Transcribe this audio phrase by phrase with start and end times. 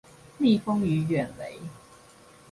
[0.39, 1.59] 蜜蜂與遠雷